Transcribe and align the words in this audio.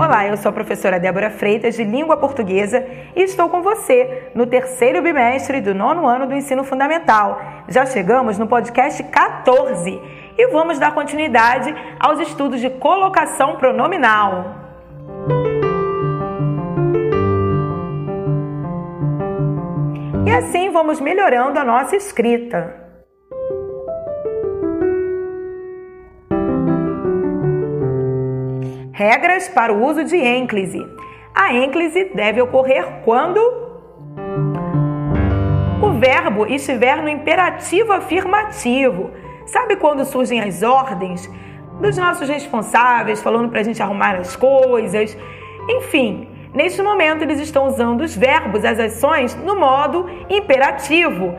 Olá, 0.00 0.26
eu 0.26 0.34
sou 0.38 0.48
a 0.48 0.52
professora 0.52 0.98
Débora 0.98 1.28
Freitas, 1.28 1.74
de 1.74 1.84
Língua 1.84 2.16
Portuguesa, 2.16 2.82
e 3.14 3.20
estou 3.20 3.50
com 3.50 3.60
você 3.60 4.30
no 4.34 4.46
terceiro 4.46 5.02
bimestre 5.02 5.60
do 5.60 5.74
nono 5.74 6.06
ano 6.06 6.26
do 6.26 6.34
ensino 6.34 6.64
fundamental. 6.64 7.38
Já 7.68 7.84
chegamos 7.84 8.38
no 8.38 8.46
podcast 8.46 9.02
14 9.04 10.00
e 10.38 10.46
vamos 10.46 10.78
dar 10.78 10.94
continuidade 10.94 11.74
aos 12.00 12.18
estudos 12.18 12.62
de 12.62 12.70
colocação 12.70 13.56
pronominal. 13.56 14.54
E 20.24 20.30
assim 20.30 20.70
vamos 20.70 20.98
melhorando 20.98 21.58
a 21.58 21.64
nossa 21.64 21.94
escrita. 21.94 22.89
Regras 29.00 29.48
para 29.48 29.72
o 29.72 29.82
uso 29.82 30.04
de 30.04 30.14
ênclise. 30.14 30.86
A 31.34 31.54
ênclise 31.54 32.10
deve 32.14 32.42
ocorrer 32.42 32.84
quando 33.02 33.40
o 35.82 35.92
verbo 35.98 36.46
estiver 36.46 36.98
no 36.98 37.08
imperativo 37.08 37.94
afirmativo. 37.94 39.10
Sabe 39.46 39.76
quando 39.76 40.04
surgem 40.04 40.42
as 40.42 40.62
ordens 40.62 41.26
dos 41.80 41.96
nossos 41.96 42.28
responsáveis 42.28 43.22
falando 43.22 43.48
para 43.48 43.60
a 43.60 43.62
gente 43.62 43.82
arrumar 43.82 44.16
as 44.16 44.36
coisas? 44.36 45.16
Enfim, 45.66 46.28
neste 46.52 46.82
momento 46.82 47.22
eles 47.22 47.40
estão 47.40 47.68
usando 47.68 48.02
os 48.02 48.14
verbos, 48.14 48.66
as 48.66 48.78
ações, 48.78 49.34
no 49.34 49.58
modo 49.58 50.10
imperativo. 50.28 51.34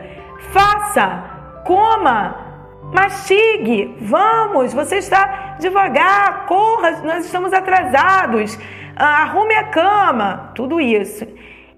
Faça, 0.50 1.62
coma, 1.64 2.51
Mastigue, 2.90 3.94
vamos, 4.00 4.74
você 4.74 4.96
está 4.96 5.56
devagar, 5.60 6.46
corra, 6.46 7.02
nós 7.02 7.24
estamos 7.24 7.52
atrasados, 7.52 8.58
ah, 8.96 9.22
arrume 9.22 9.54
a 9.54 9.64
cama, 9.64 10.52
tudo 10.54 10.80
isso. 10.80 11.26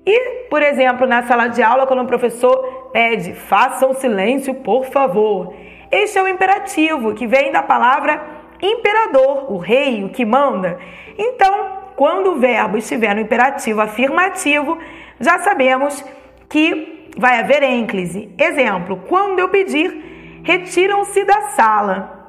E, 0.07 0.47
por 0.49 0.63
exemplo, 0.63 1.07
na 1.07 1.23
sala 1.23 1.49
de 1.49 1.63
aula, 1.63 1.87
quando 1.87 2.03
o 2.03 2.07
professor 2.07 2.91
pede, 2.93 3.35
façam 3.35 3.95
silêncio, 3.95 4.55
por 4.55 4.87
favor. 4.87 5.55
Este 5.91 6.19
é 6.19 6.23
o 6.23 6.29
imperativo, 6.29 7.15
que 7.15 7.27
vem 7.27 7.53
da 7.53 7.63
palavra 7.63 8.21
imperador, 8.61 9.53
o 9.53 9.59
rei, 9.59 10.05
o 10.05 10.09
que 10.09 10.25
manda. 10.25 10.79
Então, 11.19 11.85
quando 11.97 12.33
o 12.33 12.39
verbo 12.39 12.77
estiver 12.77 13.15
no 13.15 13.21
imperativo 13.21 13.81
afirmativo, 13.81 14.79
já 15.21 15.39
sabemos 15.39 16.05
que 16.49 17.11
vai 17.17 17.39
haver 17.39 17.63
ênclise. 17.63 18.35
Exemplo, 18.39 19.01
quando 19.09 19.39
eu 19.39 19.49
pedir 19.49 20.14
retiram-se 20.45 21.25
da 21.25 21.41
sala. 21.49 22.21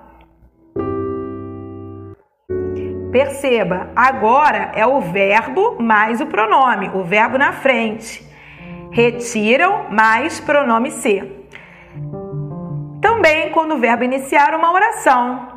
Perceba, 3.11 3.91
agora 3.95 4.71
é 4.73 4.85
o 4.85 5.01
verbo 5.01 5.81
mais 5.81 6.19
o 6.19 6.25
pronome, 6.25 6.89
o 6.93 7.03
verbo 7.03 7.37
na 7.37 7.51
frente. 7.51 8.25
Retiram 8.91 9.89
mais 9.89 10.39
pronome 10.39 10.91
ser. 10.91 11.47
Também 13.01 13.51
quando 13.51 13.75
o 13.75 13.77
verbo 13.77 14.03
iniciar 14.03 14.55
uma 14.55 14.71
oração. 14.71 15.47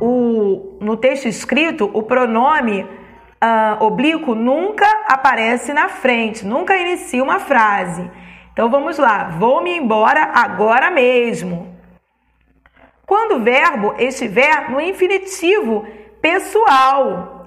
O, 0.00 0.78
no 0.80 0.96
texto 0.96 1.28
escrito, 1.28 1.88
o 1.92 2.02
pronome 2.02 2.82
uh, 2.82 3.84
oblíquo 3.84 4.34
nunca 4.34 4.86
aparece 5.06 5.72
na 5.72 5.88
frente, 5.88 6.44
nunca 6.44 6.76
inicia 6.76 7.22
uma 7.22 7.38
frase. 7.38 8.10
Então 8.52 8.70
vamos 8.70 8.98
lá, 8.98 9.34
vou-me 9.38 9.76
embora 9.76 10.30
agora 10.34 10.90
mesmo. 10.90 11.74
Quando 13.06 13.36
o 13.36 13.42
verbo 13.42 13.94
estiver 13.98 14.70
no 14.70 14.80
infinitivo 14.80 15.86
pessoal, 16.20 17.44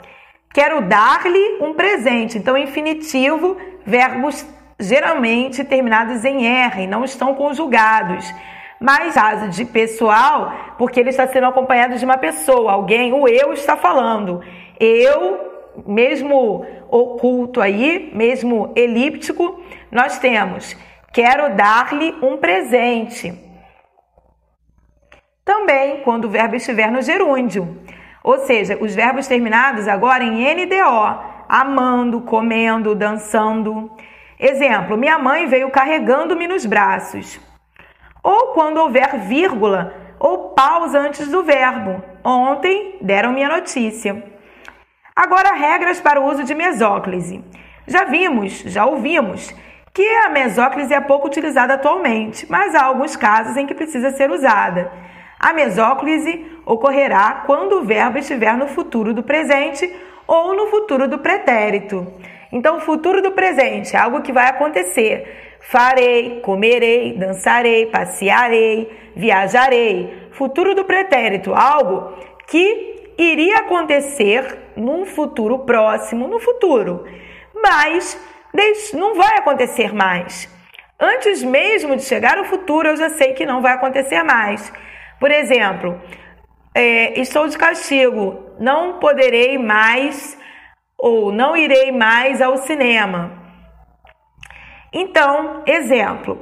quero 0.54 0.82
dar-lhe 0.82 1.58
um 1.62 1.74
presente. 1.74 2.38
Então, 2.38 2.58
infinitivo, 2.58 3.58
verbos 3.86 4.46
geralmente 4.80 5.64
terminados 5.64 6.26
em 6.26 6.46
R, 6.46 6.88
não 6.88 7.04
estão 7.04 7.34
conjugados. 7.36 8.26
Mas 8.80 9.14
caso 9.16 9.50
de 9.50 9.64
pessoal, 9.64 10.54
porque 10.78 11.00
ele 11.00 11.10
está 11.10 11.26
sendo 11.28 11.48
acompanhado 11.48 11.98
de 11.98 12.04
uma 12.04 12.18
pessoa, 12.18 12.74
alguém, 12.74 13.14
o 13.14 13.28
eu 13.28 13.54
está 13.54 13.78
falando. 13.78 14.42
Eu, 14.80 15.72
mesmo 15.86 16.66
oculto 16.90 17.62
aí, 17.62 18.12
mesmo 18.14 18.74
elíptico, 18.76 19.62
nós 19.92 20.20
temos 20.20 20.76
Quero 21.16 21.56
dar-lhe 21.56 22.14
um 22.22 22.36
presente. 22.36 23.34
Também 25.46 26.02
quando 26.02 26.26
o 26.26 26.30
verbo 26.30 26.58
estiver 26.58 26.92
no 26.92 27.02
gerúndio, 27.02 27.82
ou 28.22 28.40
seja, 28.40 28.78
os 28.82 28.94
verbos 28.94 29.26
terminados 29.26 29.88
agora 29.88 30.26
em 30.26 30.44
NDO, 30.54 31.46
amando, 31.48 32.20
comendo, 32.20 32.94
dançando. 32.94 33.90
Exemplo: 34.38 34.98
minha 34.98 35.18
mãe 35.18 35.48
veio 35.48 35.72
carregando-me 35.72 36.50
nos 36.50 36.66
braços. 36.66 37.40
Ou 38.22 38.48
quando 38.48 38.80
houver 38.80 39.18
vírgula 39.20 39.94
ou 40.20 40.50
pausa 40.50 41.00
antes 41.00 41.30
do 41.30 41.44
verbo. 41.44 42.04
Ontem 42.26 42.98
deram-me 43.00 43.42
a 43.42 43.48
notícia. 43.48 44.22
Agora, 45.16 45.56
regras 45.56 46.02
para 46.02 46.20
o 46.20 46.30
uso 46.30 46.44
de 46.44 46.54
mesóclise. 46.54 47.42
Já 47.88 48.04
vimos, 48.04 48.64
já 48.66 48.86
ouvimos 48.86 49.56
que 49.96 50.06
a 50.06 50.28
mesóclise 50.28 50.94
é 50.94 51.00
pouco 51.00 51.26
utilizada 51.26 51.76
atualmente, 51.76 52.46
mas 52.50 52.76
há 52.76 52.84
alguns 52.84 53.16
casos 53.16 53.56
em 53.56 53.66
que 53.66 53.74
precisa 53.74 54.12
ser 54.12 54.30
usada. 54.30 54.92
A 55.40 55.54
mesóclise 55.54 56.46
ocorrerá 56.66 57.44
quando 57.46 57.78
o 57.78 57.86
verbo 57.86 58.18
estiver 58.18 58.58
no 58.58 58.68
futuro 58.68 59.14
do 59.14 59.24
presente 59.24 59.90
ou 60.28 60.54
no 60.54 60.68
futuro 60.68 61.08
do 61.08 61.20
pretérito. 61.20 62.06
Então, 62.52 62.76
o 62.78 62.82
futuro 62.82 63.22
do 63.22 63.32
presente 63.32 63.96
é 63.96 64.00
algo 64.00 64.22
que 64.22 64.34
vai 64.34 64.50
acontecer. 64.50 65.58
Farei, 65.62 66.42
comerei, 66.42 67.18
dançarei, 67.18 67.86
passearei, 67.86 68.92
viajarei. 69.16 70.28
Futuro 70.32 70.76
do 70.76 70.84
pretérito, 70.84 71.54
algo 71.54 72.14
que 72.48 73.14
iria 73.18 73.60
acontecer 73.60 74.58
num 74.76 75.06
futuro 75.06 75.60
próximo, 75.60 76.28
no 76.28 76.40
futuro. 76.40 77.06
Mas 77.54 78.20
não 78.94 79.16
vai 79.16 79.38
acontecer 79.38 79.94
mais. 79.94 80.50
Antes 81.00 81.44
mesmo 81.44 81.96
de 81.96 82.04
chegar 82.04 82.40
o 82.40 82.46
futuro, 82.46 82.88
eu 82.88 82.98
já 82.98 83.10
sei 83.10 83.34
que 83.34 83.46
não 83.46 83.62
vai 83.62 83.74
acontecer 83.74 84.24
mais. 84.24 84.72
Por 85.20 85.30
exemplo, 85.30 86.00
é, 86.74 87.20
estou 87.20 87.48
de 87.48 87.58
castigo, 87.58 88.56
não 88.60 89.00
poderei 89.00 89.58
mais 89.58 90.38
ou 90.98 91.32
não 91.32 91.56
irei 91.58 91.92
mais 91.92 92.42
ao 92.42 92.58
cinema. 92.58 93.32
Então, 94.94 95.64
exemplo, 95.66 96.40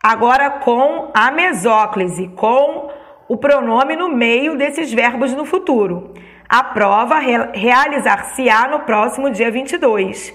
agora 0.00 0.50
com 0.50 1.10
a 1.12 1.32
mesóclise, 1.32 2.28
com 2.28 2.90
o 3.28 3.36
pronome 3.36 3.96
no 3.96 4.08
meio 4.08 4.56
desses 4.56 4.92
verbos 4.92 5.34
no 5.34 5.44
futuro. 5.44 6.14
A 6.48 6.62
prova 6.62 7.18
realizar-se-á 7.18 8.68
no 8.68 8.80
próximo 8.80 9.30
dia 9.30 9.50
22 9.50 10.32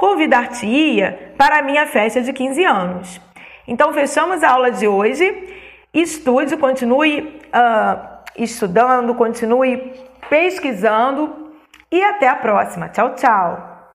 convidar-te-ia 0.00 1.34
para 1.36 1.58
a 1.58 1.62
minha 1.62 1.86
festa 1.86 2.22
de 2.22 2.32
15 2.32 2.64
anos. 2.64 3.20
Então, 3.68 3.92
fechamos 3.92 4.42
a 4.42 4.52
aula 4.52 4.70
de 4.70 4.88
hoje. 4.88 5.26
Estude, 5.92 6.56
continue 6.56 7.20
uh, 7.52 8.00
estudando, 8.34 9.14
continue 9.14 9.92
pesquisando 10.30 11.52
e 11.92 12.02
até 12.02 12.28
a 12.28 12.36
próxima. 12.36 12.88
Tchau, 12.88 13.14
tchau! 13.14 13.69